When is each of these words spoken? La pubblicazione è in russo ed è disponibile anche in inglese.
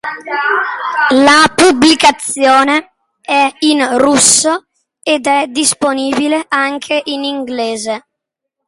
La 1.11 1.45
pubblicazione 1.53 2.93
è 3.21 3.53
in 3.59 3.99
russo 3.99 4.65
ed 5.03 5.27
è 5.27 5.45
disponibile 5.47 6.43
anche 6.47 6.99
in 7.05 7.23
inglese. 7.23 8.07